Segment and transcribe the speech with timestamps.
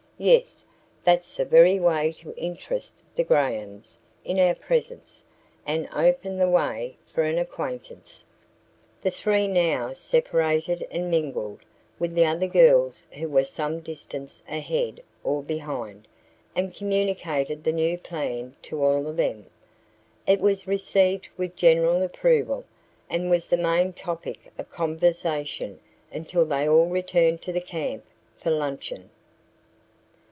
[0.23, 0.63] Yes,
[1.03, 5.23] that's the very way to interest the Grahams in our presence
[5.65, 8.23] and open the way for an acquaintance."
[9.01, 11.61] The three now separated and mingled
[11.97, 16.07] with the other girls who were some distance ahead or behind,
[16.55, 19.47] and communicated the new plan to all of them.
[20.27, 22.63] It was received with general approval
[23.09, 25.79] and was the main topic of conversation
[26.11, 28.03] until they all returned to the camp
[28.37, 29.09] for luncheon.